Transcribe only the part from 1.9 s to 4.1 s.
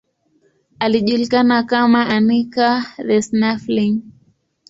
Anica the Snuffling.